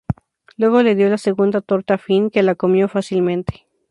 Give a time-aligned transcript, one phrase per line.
[0.57, 3.67] Luego le dio la segunda torta a Finn, que la comió fácilmente.